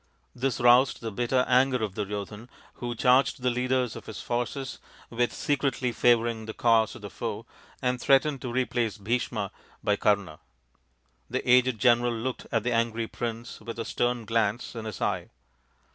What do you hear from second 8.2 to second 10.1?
to replace Bhisma by